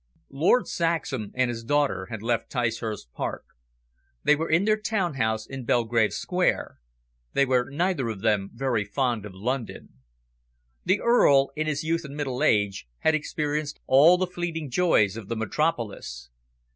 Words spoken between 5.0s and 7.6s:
house in Belgrave Square. They